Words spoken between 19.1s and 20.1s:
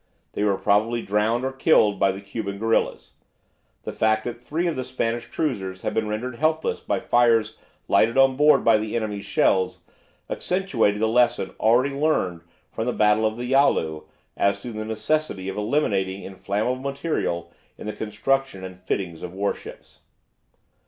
of warships.